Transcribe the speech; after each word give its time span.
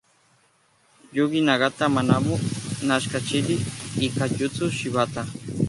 Yuji 1.15 1.39
Nagata, 1.47 1.85
Manabu 1.95 2.33
Nakanishi 2.87 3.55
y 4.03 4.07
Katsuyori 4.15 4.71
Shibata. 4.77 5.21